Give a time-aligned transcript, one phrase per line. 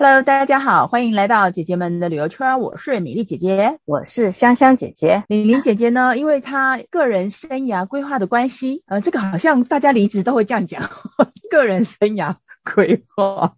[0.00, 2.60] Hello，大家好，欢迎来到姐姐们的旅游圈。
[2.60, 5.24] 我是米粒姐姐，我是香香姐姐。
[5.26, 10.80] 李玲姐姐呢，因为她个人生涯规划的关系，呃，这个好像大家离职都会这样讲，
[11.50, 12.32] 个人生涯。
[12.74, 13.52] 规划，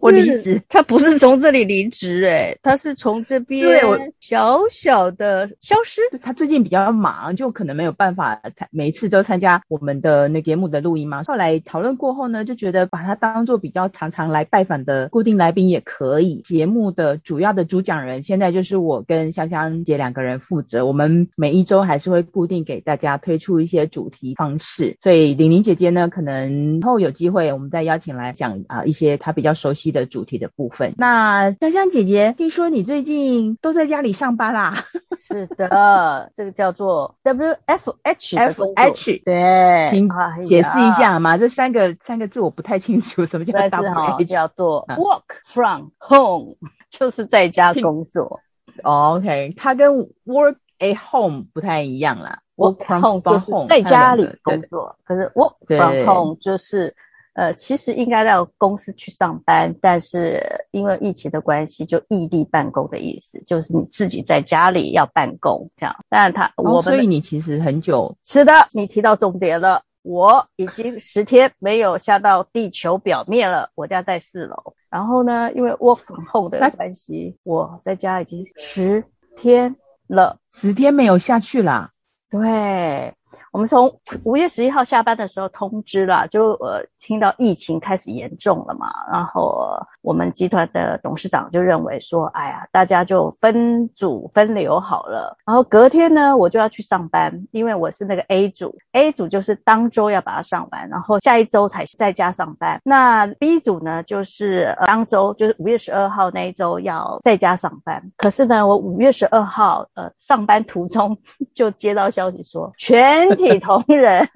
[0.00, 3.78] 我离职，他不是从这里离职，哎，他是从这边
[4.18, 6.00] 小小的消失。
[6.22, 11.22] 他最近比较忙，就可能没有办法每一次都参加我们的那节目的录音嘛。
[11.24, 16.36] 后来讨论过后呢，就觉得把他当做比较常常来拜访的固定来宾也可以。
[16.36, 24.96] 节目的主要的主讲人现在就是我跟香香姐两个人负责，我们每一周还是会固定给大家推出一些主题方式。
[25.00, 28.45] 所以玲玲姐姐呢，可能以后有机会我们再邀请来讲。
[28.68, 30.94] 啊，一些他比较熟悉的主题的部分。
[30.96, 34.84] 那香香姐姐，听说你最近都在家里上班啦？
[35.16, 40.08] 是的，这个叫做 W F H F H，对，请
[40.46, 41.36] 解释一下嘛？
[41.38, 44.24] 这三个三个字我不太清楚，什么叫 W H？
[44.24, 46.56] 叫做 Work from Home，
[46.90, 48.40] 就是在家工作。
[48.82, 49.90] OK，它跟
[50.26, 52.40] Work at Home 不太一样啦。
[52.56, 56.94] Work from Home 就是在家里工作，可是 Work from Home 就是。
[57.36, 65.94] 呃，其实应该到公司去上班，但是因为疫情的关系，就异地办公的意思，就是你自己在家里要办公这样。
[66.08, 68.16] 但他，哦、我们所以你其实很久。
[68.24, 73.68] 是的，你提到重点了，我已经十天没有下到地球表面了。
[73.74, 74.56] 我家在四楼，
[74.88, 79.04] 然后呢，因为 work from home 的关系，我在家已经十
[79.36, 81.90] 天了，十天没有下去啦。
[82.30, 83.12] 对。
[83.56, 83.90] 我们从
[84.22, 89.58] 五月十一号下班的时候通知了，就呃听到疫情开始严重了嘛，然后
[90.02, 95.34] 我们集团的董事长就认为说，哎呀，大家就分组分流好了。
[95.46, 102.78] 然后隔天呢，我就要去上班，因为我是那个 A 组，A 组就是当周要把它上完，然后下一周才在家上班。
[102.84, 108.02] 那 B 组呢，就是呃当周就是五月十二号那一周要在家上班。
[108.18, 111.16] 可是呢，我五月十二号呃上班途中
[111.56, 113.45] 就接到消息说，全体。
[113.60, 114.28] 同仁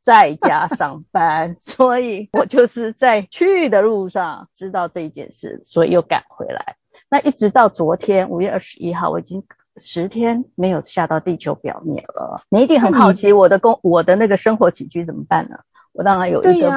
[0.00, 6.76] 在家上班，所以我就是在去的路上知道这一件事，所以又赶回来。
[7.08, 9.42] 那一直到昨天五月二十一号，我已经
[9.76, 12.40] 十天没有下到地球表面了。
[12.48, 15.56] 你一定很好奇我的工，我的那个生活起居怎么办呢？
[15.92, 16.72] 我当然有一个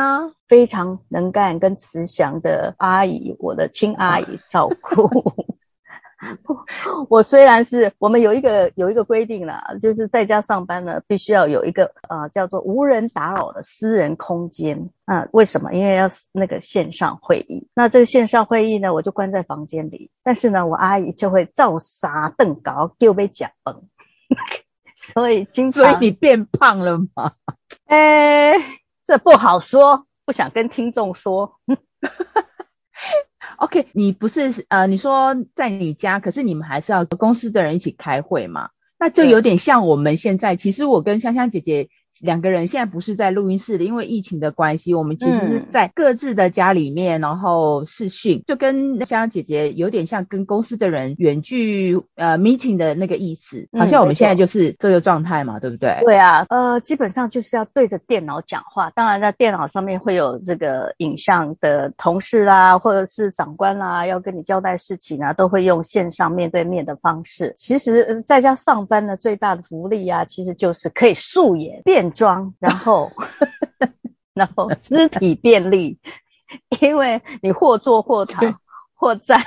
[0.48, 5.10] 非常能干跟慈祥的阿姨，我的亲阿姨照顾。
[7.10, 14.78] 我虽然是我们有一个有一个规定啦，就是在家上班呢，必须要有一个呃叫做无人打扰的私人空间。
[15.06, 15.72] 啊、呃，为什么？
[15.74, 17.68] 因为要那个线上会议。
[17.74, 20.10] 那这个线上会议呢，我就关在房间里。
[20.24, 23.84] 但是呢，我阿姨就会照杀邓高，就被讲崩。
[24.98, 27.32] 所以经常，所以你变胖了吗？
[27.86, 28.54] 哎，
[29.04, 31.60] 这不好说，不想跟听众说。
[33.58, 38.70] OK，你不是呃，你说在你家，可是你们还是要和公司的人一起开会嘛？
[39.00, 41.90] 那就有点像我们现在，其实我跟香香姐姐。
[42.22, 56.02] 两个人现在不是在录音室里，因为疫情的关系，我们其实是在各自的家里面，嗯、然后视讯，就跟香香姐姐有点像跟公司的人远距呃 meeting 的那个意思，好像我们现在就是这个状态嘛，嗯、对不对？
[56.06, 67.54] 对啊，呃，基本上就是要对着电脑讲话，当然在电脑上面会有这个影像的同事啦，或者是长官啦，要跟你交代事情啊，都会用线上面对面的方式。
[67.58, 73.12] 其实在家上班呢，最大的福利啊，其实就是可以素颜变装，然后，
[74.34, 76.00] 然后肢体便利，
[76.82, 78.60] 因为你或坐或躺
[78.94, 79.42] 或站，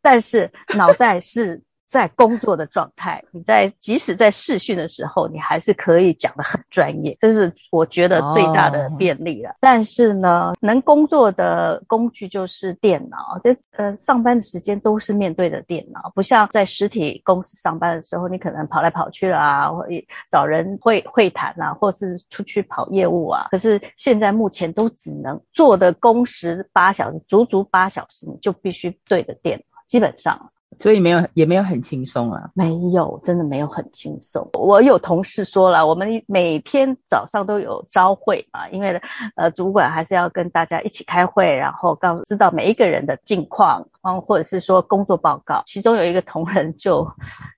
[0.00, 1.62] 但是脑袋是。
[1.92, 9.50] 在工作的状态，你在即使在视讯的时候，你还是可以讲得很专业，这是我觉得最大的便利了。
[9.50, 9.58] Oh.
[9.60, 19.86] 但是呢，能工作的工具就是电脑，就呃上班的时间都是面对着电脑，不像在实体公司上班的时候，你可能跑来跑去啊，或
[20.30, 23.48] 找人会会谈啊，或是出去跑业务啊。
[23.50, 30.50] 可是现在目前都只能做的工时八小时，足足八小时，你就必须对着电脑，基本上。
[30.80, 32.50] 所以没有，也没有很轻松啊。
[32.54, 34.48] 没有，真的没有很轻松。
[34.54, 39.00] 我有同事说了，我们每天早上都有朝会嘛，因为
[39.36, 45.62] 呃，主管还是要跟大家一起开会，然后告知道每一个人的近况，嗯，或者是说工作报告。
[45.66, 47.06] 其中有一个同仁就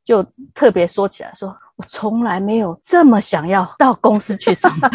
[0.04, 0.24] 就
[0.54, 4.90] 特别说起来说，说我从来没有这么想要到公司去上班。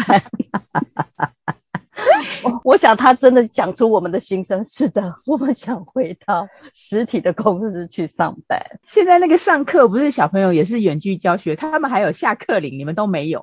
[2.42, 4.64] 我 我想他真的讲出我们的心声。
[4.64, 8.60] 是的， 我们想回到实体的公司去上班。
[8.84, 13.42] 现在那个上课不是小朋友也是远距教学，他们还有下课铃，你们都没有？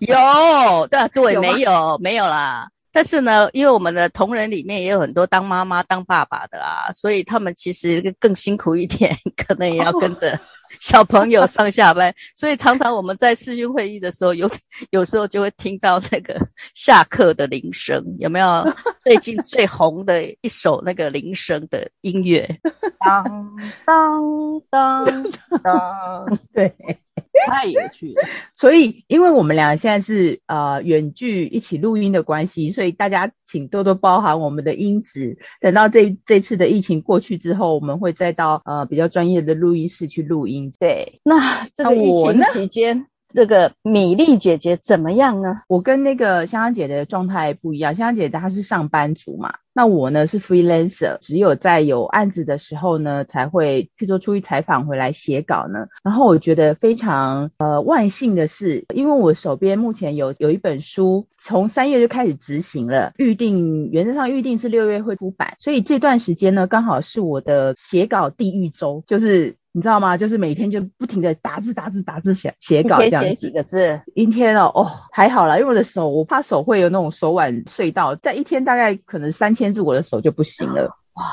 [0.00, 1.40] 有，对对，有？
[1.40, 2.68] 没有没有啦。
[2.98, 10.36] 但是呢，因为我们的同仁里面也有很多当妈妈、当爸爸的啊，所以他们其实更辛苦一点，可能也要跟着
[10.80, 12.12] 小朋友上下班。
[12.34, 14.50] 所以常常我们在视讯会议的时候，有
[14.90, 18.66] 有时候就会听到那个下课的铃声，有没有？
[19.04, 22.48] 最近最红的一首那个铃声的音乐，
[22.98, 23.56] 当
[23.86, 25.24] 当当
[25.62, 26.74] 当， 对。
[27.46, 28.22] 太有趣了，
[28.56, 35.38] 所以因为我们俩现在是呃远距一起录音的关系，所以大家请多多包涵我们的音质。
[35.60, 40.72] 等到这这次的疫情过去之后，我们会再到呃比较专业的录音室去录音。
[40.78, 43.06] 对，那这个疫情期间。
[43.28, 45.60] 这个米粒姐姐怎么样呢？
[45.68, 47.94] 我跟那个香香姐的状态不一样。
[47.94, 55.86] 香香姐她是上班族嘛，那我呢是 freelancer，只有在有案子的时候呢，才会去做出去采访回来写稿呢。
[56.02, 69.54] 然后我觉得非常呃万幸的是，因为我手边目前有有一本书，从三月就开始执行了，预定原则上预定是六月会出版，所以这段时间呢，刚好是我的写稿地狱周，就是。
[69.72, 70.16] 你知道吗？
[70.16, 73.28] 就是每天就不停的打字、打字、打字写写稿这样子。
[73.28, 74.00] 写几个字？
[74.14, 80.84] 一天哦，哦还好啦，因为我的手，我怕手会有那种手腕隧道，在一天大概可能三千字，我的手就不行了。
[81.14, 81.24] 哇，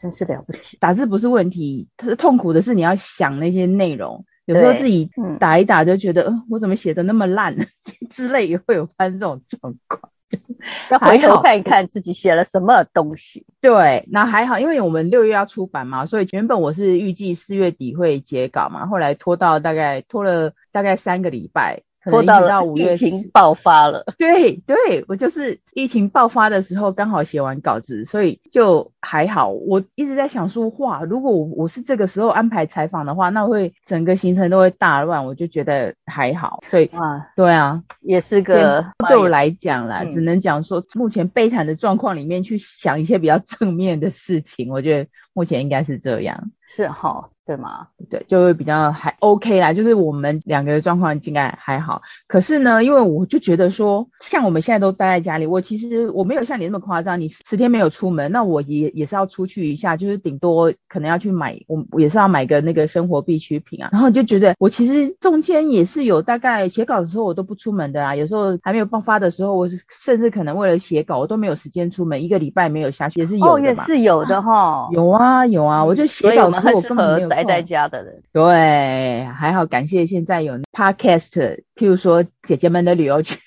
[0.00, 0.76] 真是了不起！
[0.78, 7.56] 打字不是问题，它痛苦的是你要想那些内容，有时候自己打一打就觉得，嗯、呃，我怎么写的那么烂
[8.10, 10.12] 之类，也会有发生这种状况。
[10.90, 13.44] 要回头看一看自己写了什么东西。
[13.60, 21.80] 对，那还好，因为我们六月要出版嘛，所以原本我是预计四月底会截稿嘛，后来拖到大概拖了大概三个礼拜。
[22.04, 24.04] 拖到了五月，疫情爆发了。
[24.16, 29.50] 对对，我就是疫情爆发的时候刚好写完稿子，所以就还好。
[29.50, 35.24] 我一直在想说，哇，如果我我是这个时候安排采访的话，那会整个行程都会大乱。
[35.24, 44.70] 我就觉得还好，所以啊，对啊，也是个对我来讲啦，只能讲说目前悲惨的状况里面去想一些比较正面的事情。
[44.70, 47.28] 我觉得目前应该是这样，是哈。
[47.50, 47.84] 对吗？
[48.08, 52.00] 对，就会比较还 OK 啦，就是我们两个的状况应该还好。
[52.28, 63.88] 可是呢，因为我就觉得说，像我们现在都待在家里，我其实我没有像你那么夸张，你十天没有出门，那我也也是要出去一下，就是顶多可能要去买，我也是要买个那个生活必需品啊。
[63.90, 73.52] 然后就觉得我其实中间也是有大概写稿的时候我都不出门的啊，有时候还没有爆发的时候，我甚至可能为了写稿我都没有时间出门，一个礼拜没有下去也是有的。
[73.52, 77.39] 哦，也是有的哈，有啊有啊，我就写稿的时候我根本没有。
[77.44, 83.38] 待在家的人，对，还好，感谢现在有 podcast，譬如说姐姐们的旅游圈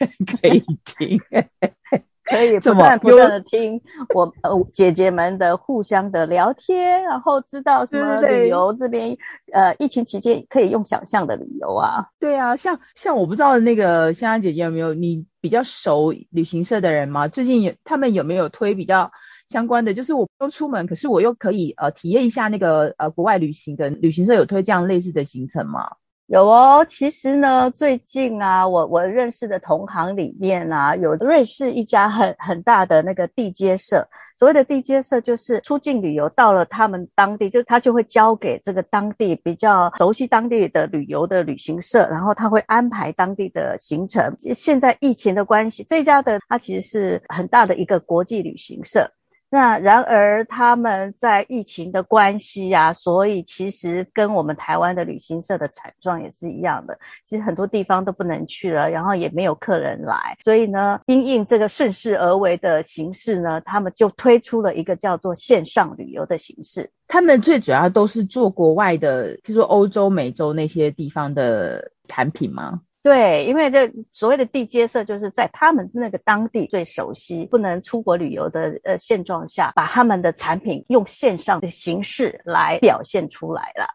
[0.41, 1.19] 可以听，
[2.25, 3.79] 可以不断不断的听
[4.13, 9.15] 我呃姐姐们的互相的聊天，然后知道什么旅游这边
[9.51, 17.27] 呃疫情期间可以用想象的旅游啊，对啊，像像我不知道那个香香姐姐有没有你比较熟旅行社的人吗？
[17.27, 19.11] 最近有他们有没有推比较？
[19.45, 25.87] 相关的就是我不用出门，可是我又可以呃体验一下那个呃国外旅行的旅行社有推这样类似的行程吗？
[26.27, 34.07] 有哦，其实呢最近啊，我我认识的同行里面啊，有瑞士一家很很大的那个地接社。
[34.39, 44.33] 所谓的地接社就是出境旅游到了他们当地，就他就会交给这个当地比较熟悉当地的旅游的旅行社，然后他会安排当地的行程。
[44.55, 49.05] 现在疫情的关系，这家的它其实是很大的一个国际旅行社。
[49.53, 56.98] 那然而他们在疫情的关系啊，所以其实跟我们台湾的旅行社的惨状也是一样的。
[57.27, 66.89] 其实很多地方都不能去了，然后也没有客人来，所以呢，因应这个顺势而为的形式呢，他们就推出了一个叫做线上旅游的形式。
[67.07, 72.81] 他们最主要都是做国外的，譬如说欧洲、美洲那些地方的产品吗？
[73.03, 83.86] 对，因为这所谓的地接社，就是在他们那个当地最熟悉、不能出国旅游的呃现状下，把他们的产品用线上的形式来表现出来了。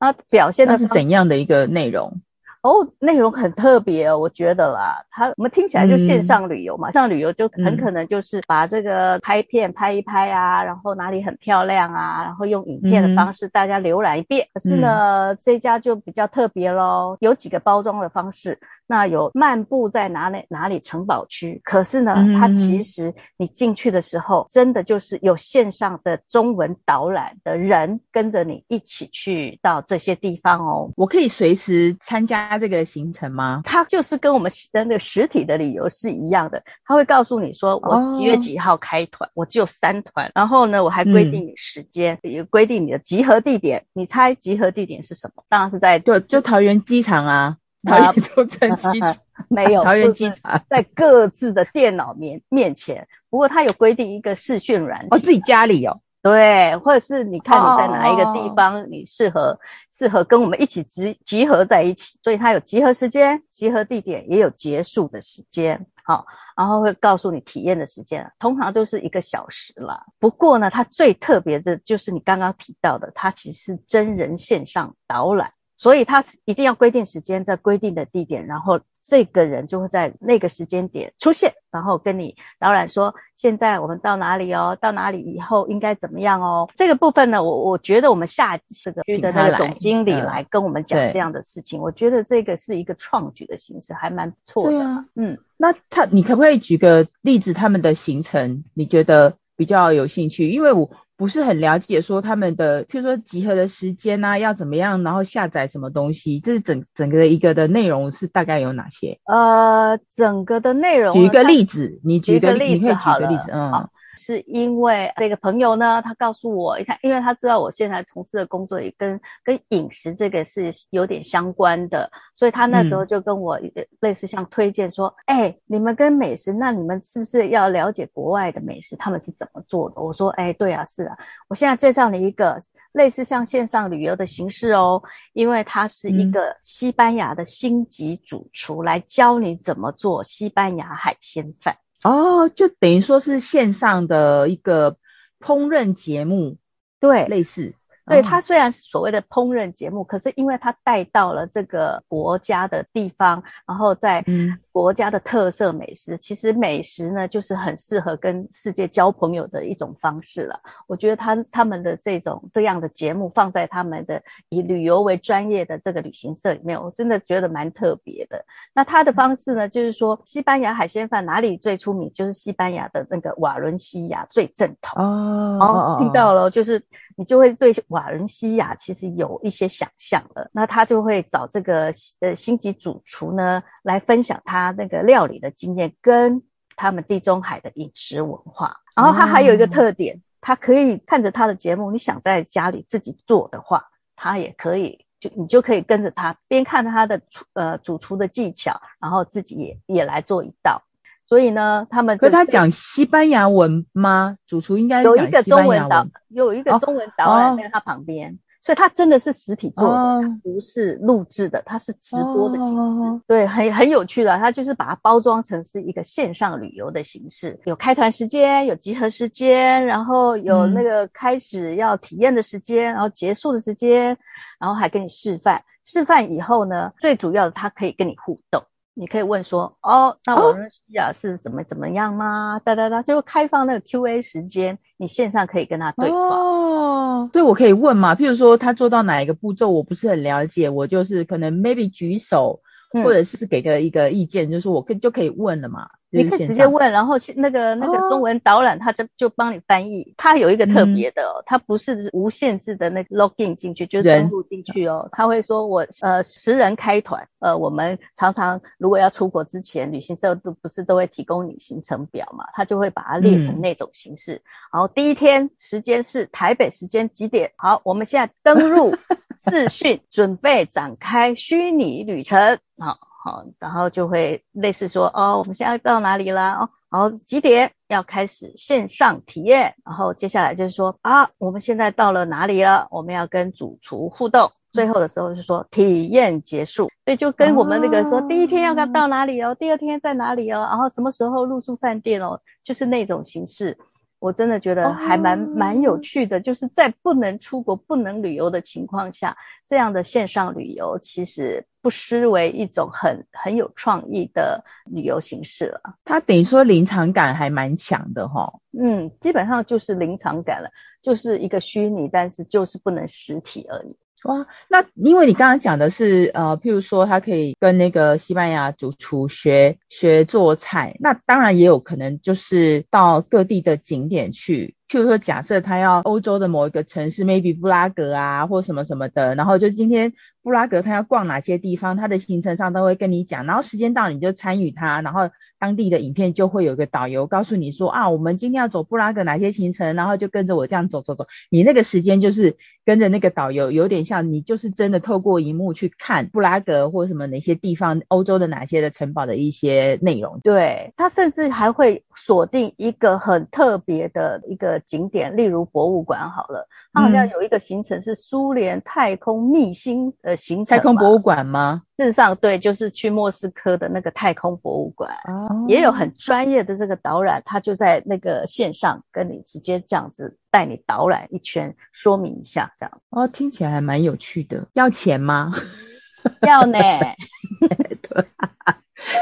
[0.00, 2.20] 那表现的是怎样的一个内容？
[2.66, 14.44] 哦，内容很特别哦，我觉得啦，它我们听起来就线上旅游嘛，嗯、线上旅游就很可能就是把这个拍片拍一拍啊，然后哪里很漂亮啊，然后用影片的方式大家浏览一遍。
[14.46, 18.58] 嗯、可是呢，嗯、这家就比较特别喽，有几个包装的方式。
[18.86, 30.90] 那有漫步在哪里哪里城堡区，可是呢，嗯、它其实你进去的时候，真的就是有线上的中文导览的人跟着你一起去到这些地方哦。
[30.96, 33.62] 我可以随时参加这个行程吗？
[33.64, 43.84] 它就是跟我们的那个实体的旅游是一样的，他会告诉你说，我几月几号开团，哦、我只有三团，然后呢，我还规定你时间，也规、嗯、定你的集合地点。
[43.92, 45.42] 你猜集合地点是什么？
[45.48, 47.56] 当然是在就就桃园机场啊。
[47.86, 49.16] 桃园中正机场
[49.48, 53.06] 没有桃园机场，在各自的电脑面面前。
[53.30, 55.98] 不过他有规定一个视讯软体，哦，自己家里哦。
[56.22, 59.56] 对，或者是你看你在哪一个地方，你适合
[59.92, 66.26] 适、合跟我们一起集集合在一起，所以它有集合时间、集合地点，也有结束的时间，好，
[66.56, 70.02] 然后会告诉你体验的时间，通常都是一个小时啦。
[70.18, 78.80] 不过呢，它最特别的就是你刚刚提到的，它其实是真人线上导览，所以他一定要规定时间，在规定的地点，然后。
[79.08, 84.76] 这个人就会在那个时间点出现，然后跟你导览说：“现在我们到哪里哦？
[84.80, 94.84] 到哪里以后应该怎么样哦？”这个部分呢，我我觉得我们下这个区的那个总经理来跟我们讲这样的事情，我觉得这个是一个创举的形式，还蛮不错的。
[94.84, 100.48] 啊，嗯，那他你可不可以举个例子，他们的行程你觉得比较有兴趣？
[100.50, 100.90] 因为我。
[101.16, 109.18] 不是很了解，说他们的，譬如说集合的时间啊，要怎么样，然后下载什么东西，这是整整个的一个的内容是大概有哪些？
[109.24, 113.88] 呃，整个的内容，举一个例子，你举个例子，你可以举个例子，嗯。
[114.16, 123.58] 是因为这个朋友呢，他告诉我，你看，因为他知道我现在从事的工作也跟跟饮食这个是有点相关的，所以他那时候就跟我
[124.00, 130.00] 类似像推荐说，哎、嗯欸，你们跟美食，那你们是不是要了解国外的美食，他们是怎么做的？
[130.00, 131.16] 我说，哎、欸，对啊，是啊，
[131.48, 132.60] 我现在介绍你一个
[132.92, 141.76] 类似像线上旅游的形式哦，因为他是一个西班牙的星级主厨来教你怎么做西班牙海鲜饭。
[142.06, 144.96] 哦，就等于说是线上的一个
[145.40, 146.56] 烹饪节目，
[147.00, 147.74] 对，类似。
[148.08, 154.24] 对，它虽然是所谓的烹饪节目，可是因为它带到了这个国家的地方，然后在
[154.70, 160.60] 国家的特色美食，嗯、其实美食呢就是很适合跟世界交朋友的一种方式了。
[160.86, 168.44] 我觉得他他们的这种这样的节目放在他们的以旅游为专业的这个旅行社里面，我真的觉得蛮特别的。
[168.72, 175.58] 那他的方式呢，就是说西班牙海鲜饭哪里最出名，就是西班牙的那个瓦伦西亚最正统哦。
[175.60, 176.80] 哦，听到了，就是
[177.16, 177.74] 你就会对。
[177.96, 186.42] 瓦伦西亚其实有一些想象了，那他就会找这个呃星级主厨呢来分享他那个料理的经验跟
[186.76, 188.76] 他们地中海的饮食文化。
[188.94, 193.82] 然后他还有一个特点，他可以看着他的节目，你想在家里自己做的话，
[194.14, 197.18] 他也可以，就你就可以跟着他边看他的
[197.54, 200.82] 呃主厨的技巧，然后自己也也来做一道。
[201.28, 204.36] 所以呢，他们可是他讲西班牙文吗？
[204.46, 212.76] 主厨应该有一个中文导，有一个中文导览在他旁边，哦、所以他真的是实体做的，不是录制的，他是直播的形式。
[212.76, 224.16] 哦、对，很很有趣的，他就是把它包装成是一个线上旅游的形式，有开团时间，有集合时间，然后有那个开始要体验的时间，嗯、然后结束的时间，
[224.60, 225.60] 然后还给你示范。
[225.84, 228.62] 示范以后呢，最主要的，他可以跟你互动。
[228.98, 232.58] 你可以问说，哦，那我们西亚是怎么怎么样吗？
[232.64, 236.16] 哒哒哒，就开放那个 Q&A 时间，你线上可以跟他对话。
[236.18, 238.14] 哦，所以我可以问嘛？
[238.14, 242.58] 譬如说他做到哪一个步骤，我不是很了解，我就是可能 maybe 举手，
[242.94, 245.86] 嗯、或者是给个一个意见，就是我可就可以问了嘛。
[246.16, 250.14] 你可以直接问，然后那个那个中文导览，他就就帮你翻译。
[250.16, 255.08] 他有一个特别的，哦，他不是无限制的那个 login 进去，就是登录进去哦。
[255.12, 264.40] 他会说我呃十人开团，呃我们常常如果要出国之前，旅行社都不是都会提供你行程表嘛，他就会把它列成那种形式。
[264.72, 267.50] 然后第一天时间是台北时间几点？
[267.56, 268.94] 好，我们现在登录
[269.50, 272.58] 视讯，准备展开虚拟旅程。
[272.78, 272.96] 好。
[273.26, 276.52] 好，然后就会类似说，哦，我们现在到哪里啦？
[276.60, 279.74] 哦，然后几点要开始线上体验？
[279.84, 282.86] 然后接下来就是说，啊，我们现在到了哪里了？
[282.88, 284.48] 我们要跟主厨互动。
[284.70, 293.76] 最后的时候是说体验结束，所以就跟我们那个说，第一天要到哪里哦，第二天在哪里哦，然后什么时候入住饭店哦，就是那种形式。
[294.18, 295.48] 我真的觉得还蛮、oh.
[295.56, 299.36] 蛮有趣的，就是在不能出国、不能旅游的情况下，
[299.68, 305.80] 这样的线上旅游其实不失为一种很很有创意的旅游形式了。
[306.04, 308.52] 它等于说临场感还蛮强的哈。
[308.76, 310.68] 嗯，基本上就是临场感了，
[311.00, 313.96] 就是一个虚拟，但是就是不能实体而已。
[314.24, 330.12] 哇，那因为你刚刚讲的是，呃，譬如说他可以跟那个西班牙主厨学学做菜，那当然也有可能就是到各地的景点去，譬如说假设他要欧洲的某一个城市，maybe 布拉格啊，或什么什么的，然后就今天
[330.46, 350.38] 布拉格他要逛哪些地方，他的行程上都会跟你讲，然后时间到你就参与他，然后当地的影片就会有个导游告诉你说啊，我们今天要走布拉格哪些行程，然后就跟着我这样走走走，你那个时间就是跟着那个导游，有点像你就是真的透过荧幕去看布拉格或什么哪些地方，欧洲的哪些的城堡的一些内容。
[350.44, 361.82] 对，他甚至还会锁定一个很特别的一个景点，例如博物馆好了，他好像有一个行程是苏联太空秘星的行程，太空博物馆吗？
[361.98, 373.00] 事实上，对，就是去莫斯科的那个太空博物馆，哦，也有很专业的这个导览，他就在那个线上跟你直接这样子带你导览一圈，说明一下这样。
[373.10, 375.52] 哦，听起来还蛮有趣的，要钱吗？
[376.48, 376.78] 要呢。
[377.60, 378.24] 对，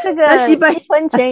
[0.04, 0.80] 那个西班牙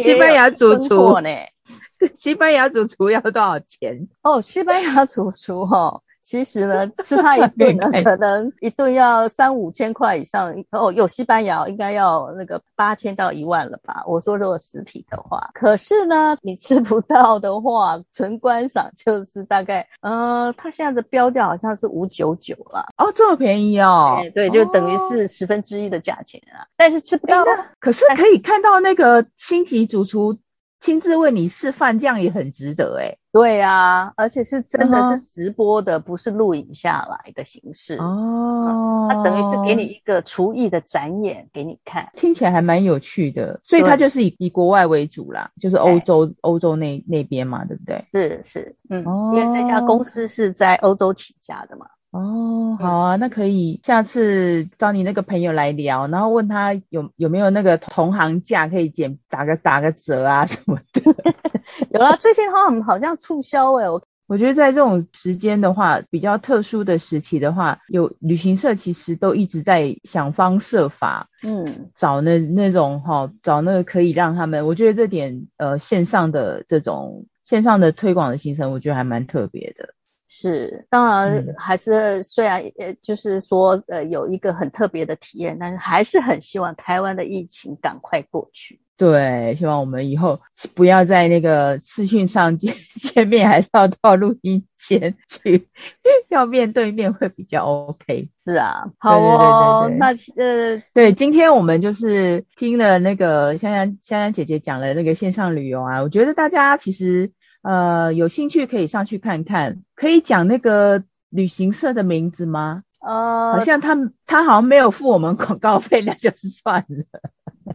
[0.03, 1.29] 西班牙主厨呢？
[2.15, 4.09] 西班牙主厨要多少钱？
[4.23, 6.03] 哦，西班牙主厨哦。
[6.23, 10.55] 其实呢，吃它一顿呢， 可能一顿要三五千块以上。
[10.71, 14.03] 哦，有西班牙应该要那个八千到一万了吧？
[14.07, 22.87] 我说如果实体的话，可是呢，你吃不到的话，纯观赏就是大概，呃，它现在的标价好像是五九九了。
[22.99, 24.17] 哦，这么便宜哦？
[24.35, 26.63] 对，就等于是十分之一的价钱啊。
[26.63, 27.45] 哦、但是吃不到，
[27.81, 30.37] 可是可以看到那个星级主厨
[30.83, 33.17] 亲自为你示范，这样也很值得哎。
[33.31, 39.07] 对啊，而且是真的是直播的，嗯、不是录影下来的形式哦。
[39.09, 43.59] 它等于是给你一个厨艺的展演给你看，听起来还蛮有趣的。
[43.63, 48.05] 所以它就是以以国外为主啦，就是欧洲欧洲那那边嘛，对不对？
[48.13, 51.87] 是是，嗯、哦，因为这家公司是在欧洲起家的嘛。
[52.13, 61.01] 哦，好啊，那可以下次找你那个朋友来聊，然后问他有有没有那个同行价可以减打个打个折啊什么的。
[61.91, 79.89] 有啦，最近好像好像促销哎，我我觉得在这种时间的话，比较特殊的时期的话，有旅行社其实都一直在想方设法，嗯，找那那种哈，找那个可以让他们，我觉得这点呃线上的这种线上的推广的行程，我觉得还蛮特别的。
[80.35, 88.81] 是，当然还是虽然呃，就是说呃有一个很特别的体验，但是还是很希望台湾的疫情赶快过去。
[88.97, 90.41] 对，希望我们以后
[90.75, 95.69] 不要在那个视讯上见 见面，还是要到录音间去，
[96.31, 98.27] 要面对面会比较 OK。
[98.43, 107.31] 是啊，好哦，对对对对对，那呃，对，今天我们就是听了那个香香香香姐姐讲了那个线上旅游啊，我觉得大家其实。
[107.63, 109.83] 呃，有兴趣可以上去看看。
[109.95, 112.83] 可以讲那个旅行社的名字吗？
[113.01, 113.97] 呃，好像他
[114.27, 117.05] 他好像没有付我们广告费，那就是算了。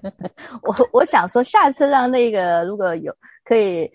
[0.61, 3.91] 我我想说，下次让那个如果有可以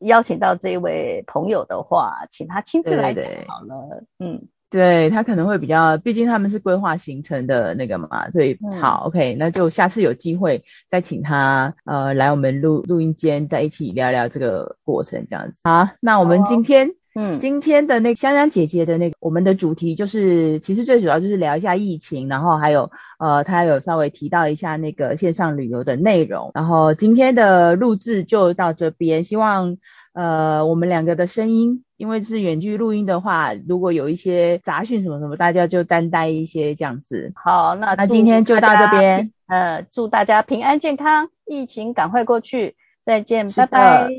[0.00, 3.88] 邀请到这位朋友的话，请他亲自来讲好了。
[4.18, 4.48] 对对对嗯。
[4.68, 15.60] 对，他可能会比较，毕竟他们是规划行程的那个嘛，所以好、嗯、OK，那就下次有机会再请他呃来我们录录音间，再一起聊聊这个过程这样子。
[15.64, 17.38] 好，那我们今天、哦、嗯。
[17.38, 29.78] 今天的那个香香姐姐的那个我们的主题就是，其实最主要就是聊一下疫情，然后还有呃他有稍微提到一下那个线上旅游的内容，然后今天的录制就到这边，希望
[30.16, 31.84] 呃我们两个的声音。
[31.96, 37.32] 因为是远距录音的话，如果有一些杂讯什么什么，大家就担待一些这样子。
[37.34, 39.32] 好，那那今天就到这边。
[39.46, 42.76] 呃，祝大家平安健康，疫情赶快过去，
[43.06, 44.10] 再见，拜拜，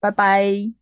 [0.00, 0.72] 拜拜。